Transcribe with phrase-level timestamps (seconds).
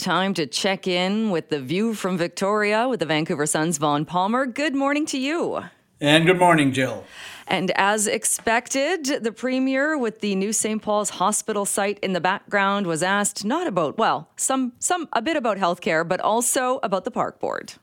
[0.00, 4.46] Time to check in with the view from Victoria with the Vancouver Sun's Vaughn Palmer.
[4.46, 5.62] Good morning to you.
[6.00, 7.04] And good morning, Jill.
[7.46, 10.80] And as expected, the Premier with the new St.
[10.80, 15.36] Paul's Hospital site in the background was asked not about, well, some, some, a bit
[15.36, 17.74] about healthcare, but also about the park board.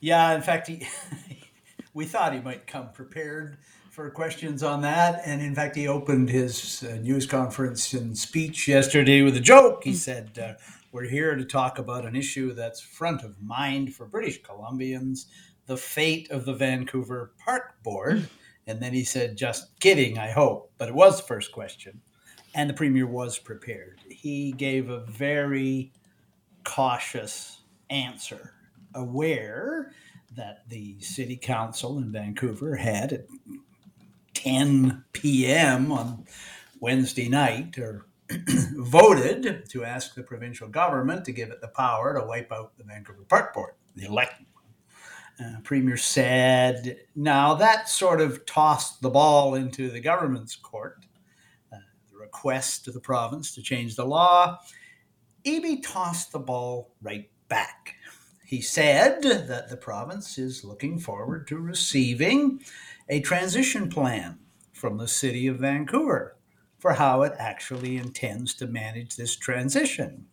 [0.00, 0.84] Yeah, in fact, he,
[1.94, 3.56] we thought he might come prepared
[3.88, 5.22] for questions on that.
[5.24, 9.84] And in fact, he opened his uh, news conference and speech yesterday with a joke.
[9.84, 10.60] He said, uh,
[10.96, 15.26] We're here to talk about an issue that's front of mind for British Columbians
[15.66, 18.20] the fate of the Vancouver Park Board.
[18.20, 18.24] Hmm.
[18.66, 20.72] And then he said, Just kidding, I hope.
[20.78, 22.00] But it was the first question.
[22.54, 24.00] And the Premier was prepared.
[24.08, 25.92] He gave a very
[26.64, 28.54] cautious answer,
[28.94, 29.92] aware
[30.34, 33.26] that the City Council in Vancouver had at
[34.32, 35.92] 10 p.m.
[35.92, 36.24] on
[36.80, 38.06] Wednesday night or
[38.76, 42.84] voted to ask the provincial government to give it the power to wipe out the
[42.84, 44.46] Vancouver Park Board, the elected
[45.38, 51.04] uh, Premier said, now that sort of tossed the ball into the government's court.
[51.72, 51.76] Uh,
[52.10, 54.58] the request to the province to change the law.
[55.44, 57.94] Eby tossed the ball right back.
[58.46, 62.62] He said that the province is looking forward to receiving
[63.08, 64.38] a transition plan
[64.72, 66.35] from the city of Vancouver
[66.78, 70.26] for how it actually intends to manage this transition.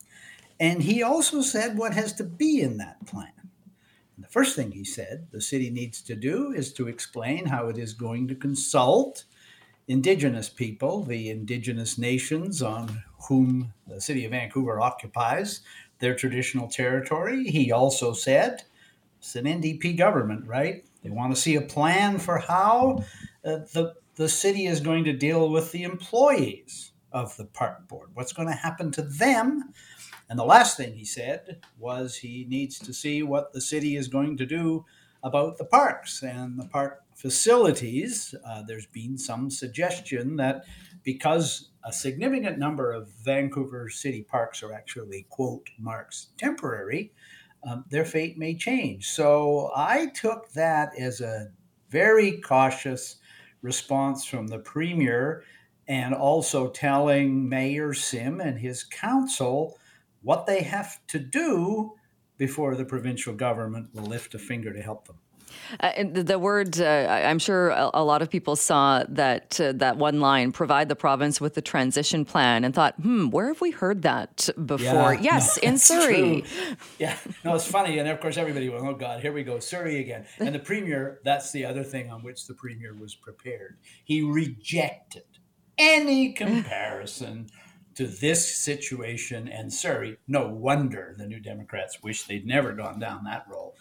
[0.60, 3.32] And he also said what has to be in that plan.
[4.16, 7.68] And the first thing he said the city needs to do is to explain how
[7.68, 9.26] it is going to consult
[9.88, 15.62] Indigenous people, the Indigenous nations on whom the city of Vancouver occupies
[16.00, 17.44] their traditional territory.
[17.46, 18.64] He also said
[19.20, 20.86] it's an NDP government, right?
[21.04, 23.04] They want to see a plan for how
[23.44, 28.10] uh, the, the city is going to deal with the employees of the park board.
[28.14, 29.74] What's going to happen to them
[30.30, 34.08] and the last thing he said was he needs to see what the city is
[34.08, 34.86] going to do
[35.22, 38.34] about the parks and the park facilities.
[38.46, 40.64] Uh, there's been some suggestion that
[41.04, 47.12] because a significant number of Vancouver city parks are actually, quote, marks temporary,
[47.68, 49.10] um, their fate may change.
[49.10, 51.52] So I took that as a
[51.90, 53.18] very cautious
[53.64, 55.44] response from the premier
[55.88, 59.80] and also telling Mayor Sim and his council
[60.22, 61.94] what they have to do
[62.38, 65.18] before the provincial government will lift a finger to help them.
[65.80, 69.98] Uh, the word, uh, I'm sure a, a, lot of people saw that uh, that
[69.98, 73.72] one line, provide the province with the transition plan, and thought, hmm, where have we
[73.72, 75.14] heard that before?
[75.14, 76.42] Yeah, yes, no, in Surrey.
[76.42, 76.76] True.
[77.00, 78.00] Yeah, no, it's funny.
[78.00, 80.26] And of course, everybody went, oh God, here we go, Surrey again.
[80.40, 83.78] And the premier, that's the other thing on which the premier was prepared.
[84.04, 85.24] He rejected
[85.78, 87.50] any comparison
[87.96, 90.18] to this situation and Surrey.
[90.28, 93.74] No wonder the New Democrats wish they'd never gone down that road.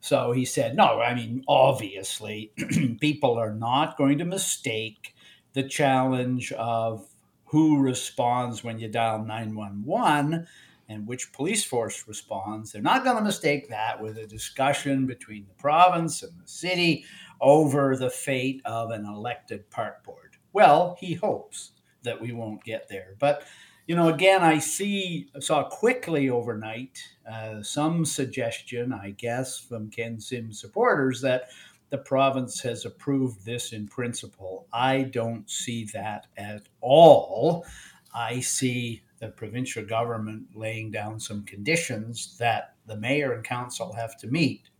[0.00, 2.52] So he said, no, I mean, obviously,
[3.00, 5.14] people are not going to mistake
[5.54, 7.06] the challenge of
[7.46, 10.46] who responds when you dial 911
[10.88, 12.72] and which police force responds.
[12.72, 17.04] They're not going to mistake that with a discussion between the province and the city
[17.40, 20.36] over the fate of an elected park board.
[20.52, 21.72] Well, he hopes
[22.04, 23.16] that we won't get there.
[23.18, 23.44] But
[23.86, 30.18] you know, again, I see saw quickly overnight uh, some suggestion, I guess, from Ken
[30.18, 31.50] Sim supporters that
[31.90, 34.66] the province has approved this in principle.
[34.72, 37.66] I don't see that at all.
[38.14, 44.16] I see the provincial government laying down some conditions that the mayor and council have
[44.18, 44.70] to meet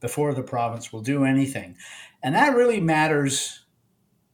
[0.00, 1.76] before the province will do anything.
[2.22, 3.64] And that really matters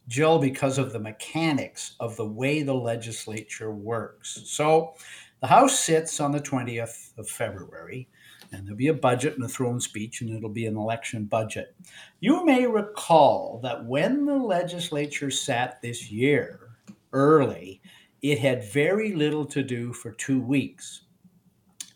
[0.09, 4.43] Jill, because of the mechanics of the way the legislature works.
[4.47, 4.95] So
[5.41, 8.09] the House sits on the 20th of February,
[8.53, 11.75] and there'll be a budget and a throne speech, and it'll be an election budget.
[12.21, 16.71] You may recall that when the legislature sat this year
[17.13, 17.83] early,
[18.23, 21.03] it had very little to do for two weeks.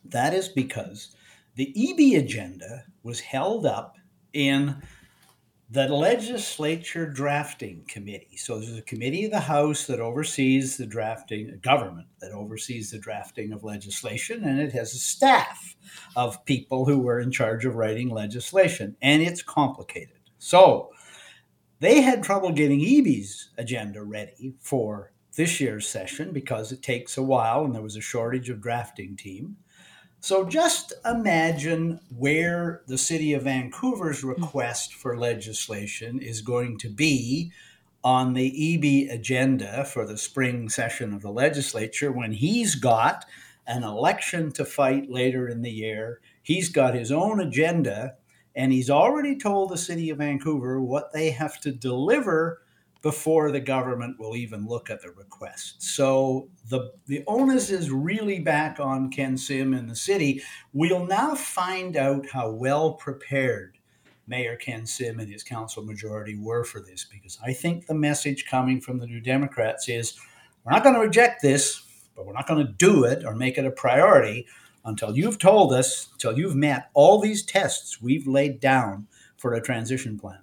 [0.05, 1.15] That is because
[1.55, 3.97] the Eby agenda was held up
[4.33, 4.83] in
[5.73, 8.37] the legislature drafting committee.
[8.37, 12.99] So there's a committee of the House that oversees the drafting, government that oversees the
[12.99, 15.77] drafting of legislation, and it has a staff
[16.17, 20.19] of people who are in charge of writing legislation, and it's complicated.
[20.39, 20.91] So
[21.79, 27.23] they had trouble getting Eby's agenda ready for this year's session because it takes a
[27.23, 29.57] while and there was a shortage of drafting team.
[30.23, 37.53] So just imagine where the city of Vancouver's request for legislation is going to be
[38.05, 43.25] on the Eby agenda for the spring session of the legislature when he's got
[43.67, 46.21] an election to fight later in the year.
[46.43, 48.17] He's got his own agenda,
[48.55, 52.61] and he's already told the city of Vancouver what they have to deliver
[53.03, 55.83] before the government will even look at the request.
[55.83, 60.43] So the the onus is really back on Ken Sim and the city.
[60.73, 63.79] We'll now find out how well prepared
[64.27, 68.47] Mayor Ken Sim and his council majority were for this because I think the message
[68.47, 70.19] coming from the New Democrats is
[70.65, 71.83] we're not going to reject this,
[72.15, 74.47] but we're not going to do it or make it a priority
[74.85, 79.07] until you've told us, until you've met all these tests we've laid down
[79.37, 80.39] for a transition plan.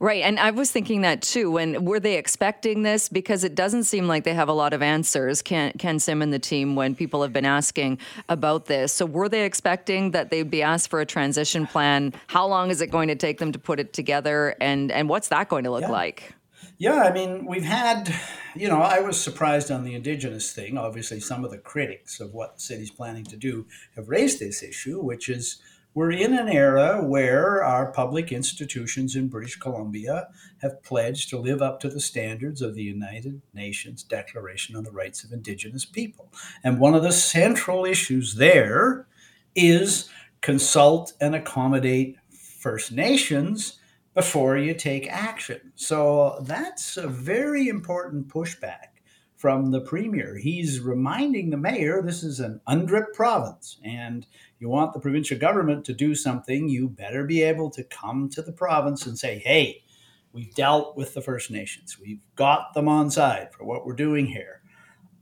[0.00, 0.22] Right.
[0.22, 1.50] And I was thinking that too.
[1.50, 3.08] When were they expecting this?
[3.08, 6.32] Because it doesn't seem like they have a lot of answers, Ken, Ken Sim and
[6.32, 8.92] the team, when people have been asking about this.
[8.92, 12.12] So were they expecting that they'd be asked for a transition plan?
[12.28, 14.54] How long is it going to take them to put it together?
[14.60, 15.90] And and what's that going to look yeah.
[15.90, 16.34] like?
[16.78, 18.14] Yeah, I mean, we've had,
[18.54, 20.78] you know, I was surprised on the Indigenous thing.
[20.78, 23.66] Obviously, some of the critics of what the city's planning to do
[23.96, 25.60] have raised this issue, which is
[25.98, 30.28] we're in an era where our public institutions in British Columbia
[30.62, 34.92] have pledged to live up to the standards of the United Nations Declaration on the
[34.92, 36.32] Rights of Indigenous People.
[36.62, 39.08] And one of the central issues there
[39.56, 40.08] is
[40.40, 43.80] consult and accommodate First Nations
[44.14, 45.72] before you take action.
[45.74, 48.97] So that's a very important pushback
[49.38, 50.36] from the premier.
[50.36, 54.26] He's reminding the mayor this is an UNDRIP province and
[54.58, 58.42] you want the provincial government to do something, you better be able to come to
[58.42, 59.84] the province and say, hey,
[60.32, 61.98] we've dealt with the First Nations.
[62.00, 64.60] We've got them on side for what we're doing here.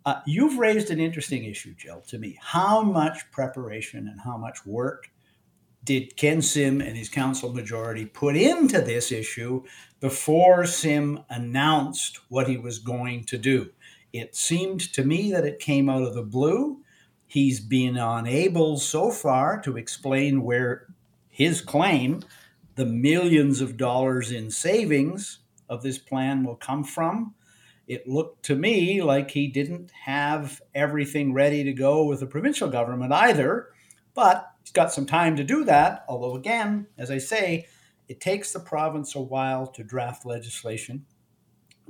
[0.06, 2.38] Uh, you've raised an interesting issue, Jill, to me.
[2.40, 5.10] How much preparation and how much work
[5.84, 9.62] did Ken Sim and his council majority put into this issue
[10.00, 13.70] before Sim announced what he was going to do?
[14.18, 16.80] It seemed to me that it came out of the blue.
[17.26, 20.86] He's been unable so far to explain where
[21.28, 22.22] his claim,
[22.76, 27.34] the millions of dollars in savings of this plan, will come from.
[27.88, 32.68] It looked to me like he didn't have everything ready to go with the provincial
[32.68, 33.68] government either,
[34.14, 36.04] but he's got some time to do that.
[36.08, 37.66] Although, again, as I say,
[38.08, 41.04] it takes the province a while to draft legislation,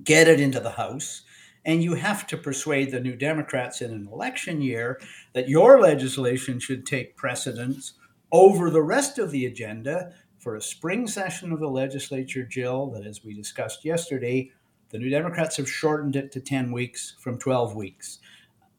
[0.03, 1.23] get it into the House,
[1.67, 5.01] and you have to persuade the New Democrats in an election year
[5.35, 7.95] that your legislation should take precedence
[8.31, 13.05] over the rest of the agenda for a spring session of the legislature, Jill, that
[13.05, 14.53] as we discussed yesterday,
[14.91, 18.21] the New Democrats have shortened it to 10 weeks from 12 weeks.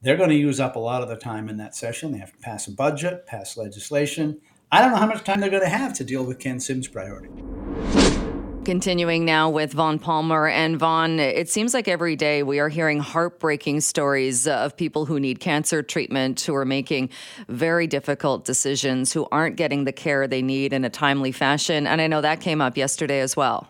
[0.02, 2.14] They're going to use up a lot of the time in that session.
[2.14, 4.40] They have to pass a budget, pass legislation.
[4.72, 6.88] I don't know how much time they're going to have to deal with Ken Sim's
[6.88, 7.30] priority.
[8.68, 10.46] Continuing now with Vaughn Palmer.
[10.46, 15.22] And Vaughn, it seems like every day we are hearing heartbreaking stories of people who
[15.22, 17.10] need cancer treatment, who are making
[17.48, 21.88] very difficult decisions, who aren't getting the care they need in a timely fashion.
[21.88, 23.70] And I know that came up yesterday as well.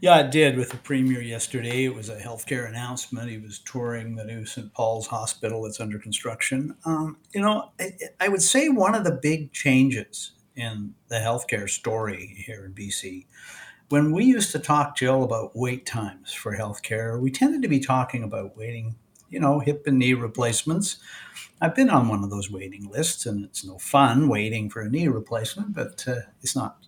[0.00, 1.84] Yeah, it did with the premier yesterday.
[1.84, 3.30] It was a healthcare announcement.
[3.30, 4.74] He was touring the new St.
[4.74, 6.74] Paul's Hospital that's under construction.
[6.84, 11.70] Um, you know, I, I would say one of the big changes in the healthcare
[11.70, 13.26] story here in BC
[13.92, 17.78] when we used to talk, Jill, about wait times for healthcare, we tended to be
[17.78, 18.94] talking about waiting,
[19.28, 20.96] you know, hip and knee replacements.
[21.60, 24.88] I've been on one of those waiting lists, and it's no fun waiting for a
[24.88, 26.86] knee replacement, but uh, it's not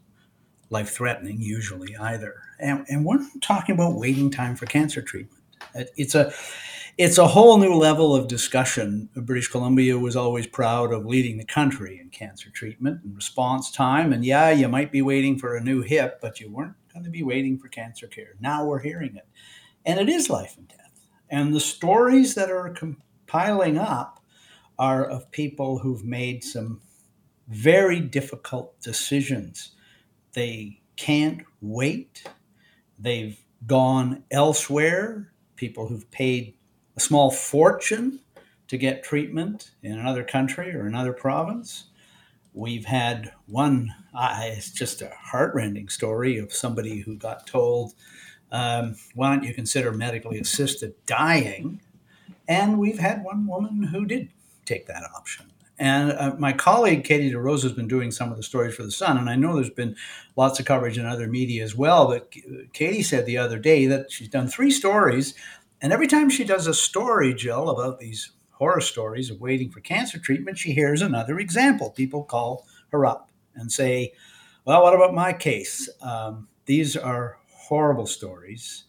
[0.70, 2.36] life threatening usually either.
[2.58, 5.42] And, and we're talking about waiting time for cancer treatment.
[5.74, 6.32] It's a
[6.96, 9.10] it's a whole new level of discussion.
[9.14, 14.12] British Columbia was always proud of leading the country in cancer treatment and response time.
[14.12, 17.10] And yeah, you might be waiting for a new hip, but you weren't going to
[17.10, 18.34] be waiting for cancer care.
[18.40, 19.26] Now we're hearing it.
[19.84, 21.06] And it is life and death.
[21.28, 24.20] And the stories that are compiling up
[24.78, 26.80] are of people who've made some
[27.48, 29.72] very difficult decisions.
[30.32, 32.24] They can't wait.
[32.98, 35.32] They've gone elsewhere.
[35.56, 36.54] People who've paid
[36.96, 38.20] a small fortune
[38.68, 41.86] to get treatment in another country or another province.
[42.54, 47.94] We've had one, uh, it's just a heartrending story of somebody who got told,
[48.52, 51.80] um, why don't you consider medically assisted dying?
[52.46, 54.28] And we've had one woman who did
[54.64, 55.46] take that option.
[55.78, 58.92] And uh, my colleague Katie DeRosa has been doing some of the stories for the
[58.92, 59.96] Sun, and I know there's been
[60.36, 62.06] lots of coverage in other media as well.
[62.06, 62.32] But
[62.72, 65.34] Katie said the other day that she's done three stories,
[65.80, 68.30] and every time she does a story, Jill, about these
[68.64, 71.90] horror stories of waiting for cancer treatment, she hears another example.
[71.90, 74.14] People call her up and say,
[74.64, 75.90] Well, what about my case?
[76.00, 78.84] Um, these are horrible stories.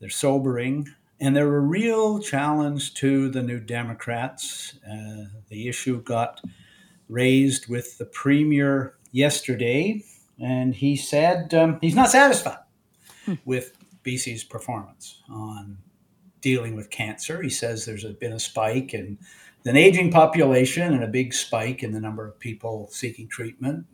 [0.00, 0.88] They're sobering.
[1.20, 4.74] and they're a real challenge to the New Democrats.
[4.84, 6.40] Uh, the issue got
[7.08, 10.02] raised with the premier yesterday,
[10.42, 12.64] and he said um, he's not satisfied
[13.24, 13.34] hmm.
[13.44, 15.78] with BC's performance on
[16.44, 17.40] dealing with cancer.
[17.40, 19.18] He says there's been a spike in
[19.64, 23.86] an aging population and a big spike in the number of people seeking treatment.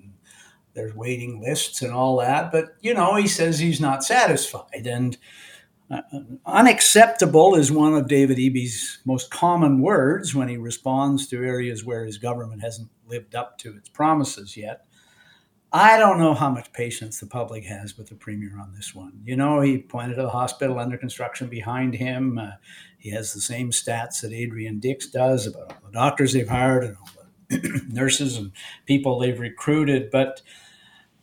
[0.74, 4.84] There's waiting lists and all that, but you know, he says he's not satisfied.
[4.84, 5.16] And
[5.92, 6.02] uh,
[6.44, 8.68] unacceptable is one of David Eby
[9.04, 13.76] most common words when he responds to areas where his government hasn't lived up to
[13.76, 14.86] its promises yet.
[15.72, 19.20] I don't know how much patience the public has with the premier on this one.
[19.24, 22.38] You know, he pointed to the hospital under construction behind him.
[22.38, 22.52] Uh,
[22.98, 26.84] he has the same stats that Adrian Dix does about all the doctors they've hired
[26.84, 27.08] and all
[27.48, 28.50] the nurses and
[28.84, 30.10] people they've recruited.
[30.10, 30.42] But,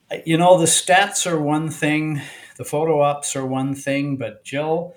[0.10, 2.22] uh, you know, the stats are one thing,
[2.58, 4.96] the photo ops are one thing, but Jill,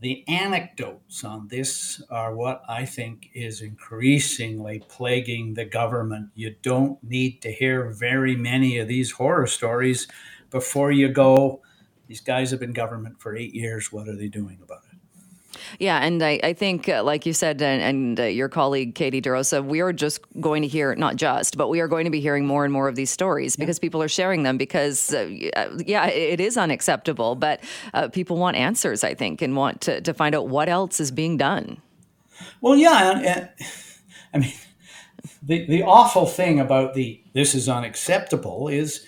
[0.00, 6.30] the anecdotes on this are what I think is increasingly plaguing the government.
[6.34, 10.06] You don't need to hear very many of these horror stories
[10.50, 11.62] before you go,
[12.06, 13.92] these guys have been government for eight years.
[13.92, 14.87] What are they doing about it?
[15.78, 19.20] Yeah, and I, I think, uh, like you said, and, and uh, your colleague Katie
[19.20, 22.20] DeRosa, we are just going to hear, not just, but we are going to be
[22.20, 23.64] hearing more and more of these stories yeah.
[23.64, 25.28] because people are sharing them because, uh,
[25.86, 27.62] yeah, it is unacceptable, but
[27.94, 31.10] uh, people want answers, I think, and want to, to find out what else is
[31.10, 31.80] being done.
[32.60, 33.48] Well, yeah,
[34.32, 34.52] I mean,
[35.42, 39.06] the, the awful thing about the this is unacceptable is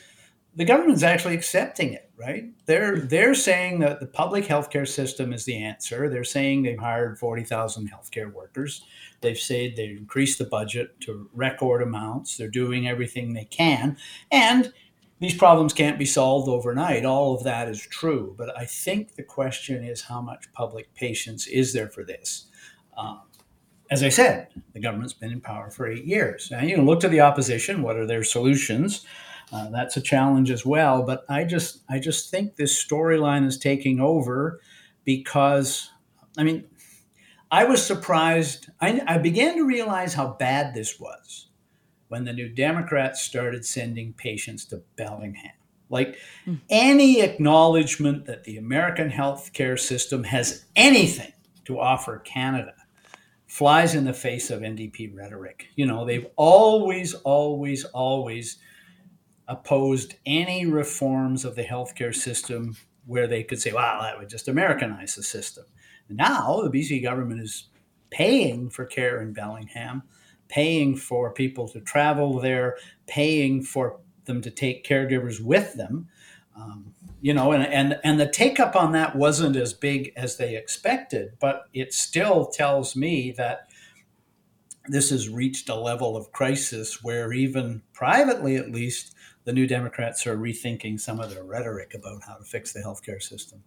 [0.57, 2.45] the government's actually accepting it right?
[2.67, 6.09] They're they're saying that the public healthcare system is the answer.
[6.09, 8.85] They're saying they've hired forty thousand healthcare workers.
[9.23, 12.37] They've said they've increased the budget to record amounts.
[12.37, 13.97] They're doing everything they can,
[14.31, 14.73] and
[15.19, 17.05] these problems can't be solved overnight.
[17.05, 21.47] All of that is true, but I think the question is how much public patience
[21.47, 22.47] is there for this.
[22.97, 23.21] Um,
[23.91, 26.51] as I said, the government's been in power for eight years.
[26.53, 27.83] And you know, look to the opposition.
[27.83, 29.05] What are their solutions?
[29.53, 31.03] Uh, that's a challenge as well.
[31.03, 34.61] But I just I just think this storyline is taking over
[35.05, 35.91] because
[36.39, 36.67] I mean
[37.51, 38.69] I was surprised.
[38.81, 41.49] I, I began to realize how bad this was
[42.09, 45.53] when the New Democrats started sending patients to Bellingham.
[45.89, 46.17] Like
[46.47, 46.61] mm.
[46.71, 51.33] any acknowledgement that the American healthcare system has anything
[51.65, 52.75] to offer Canada
[53.49, 55.67] flies in the face of NDP rhetoric.
[55.75, 58.59] You know, they've always, always, always
[59.51, 64.47] opposed any reforms of the healthcare system where they could say, wow, that would just
[64.47, 65.65] Americanize the system.
[66.09, 67.69] Now the BC government is
[68.11, 70.05] paying for care in Bellingham,
[70.49, 72.77] paying for people to travel there,
[73.09, 76.09] paying for them to take caregivers with them.
[76.57, 80.37] Um, you know, and, and and the take up on that wasn't as big as
[80.37, 83.69] they expected, but it still tells me that
[84.87, 90.27] this has reached a level of crisis where even privately at least the New Democrats
[90.27, 93.63] are rethinking some of their rhetoric about how to fix the healthcare system.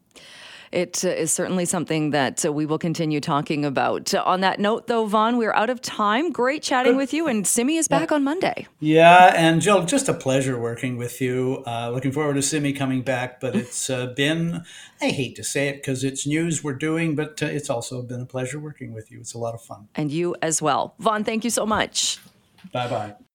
[0.74, 4.12] It uh, certainly something that uh, we will continue talking about.
[4.16, 6.32] On that note, though, Vaughn, we're out of time.
[6.32, 8.16] Great chatting with you, and Simi is back yeah.
[8.16, 8.68] on Monday.
[8.80, 11.64] Yeah, and Jill, just a pleasure working with you.
[11.68, 14.64] Uh, looking forward to Simi coming back, but it's uh, been,
[15.00, 18.22] I hate to say it because it's news we're doing, but uh, it's also been
[18.22, 19.20] a pleasure working with you.
[19.20, 19.90] It's a lot of fun.
[19.94, 20.96] And you as well.
[20.98, 22.18] Vaughn, thank you so much.
[22.72, 23.14] Bye bye.